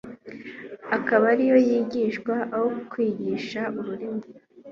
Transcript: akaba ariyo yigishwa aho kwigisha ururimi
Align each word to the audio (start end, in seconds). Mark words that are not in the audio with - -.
akaba 0.97 1.25
ariyo 1.33 1.57
yigishwa 1.67 2.35
aho 2.55 2.67
kwigisha 2.91 3.61
ururimi 3.79 4.25